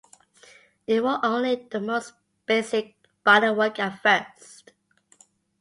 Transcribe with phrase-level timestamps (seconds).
[0.87, 2.13] It wore only the most
[2.47, 4.71] basic bodywork at first.